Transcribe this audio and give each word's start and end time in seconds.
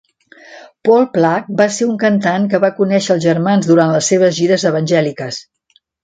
Paul 0.87 1.03
Plack 1.17 1.49
va 1.59 1.67
ser 1.75 1.85
un 1.89 1.99
cantant 2.03 2.47
que 2.53 2.59
va 2.63 2.71
conèixer 2.79 3.11
els 3.17 3.23
germans 3.25 3.67
durant 3.73 3.93
les 3.97 4.09
seves 4.13 4.33
gires 4.39 4.65
evangèliques. 4.71 5.39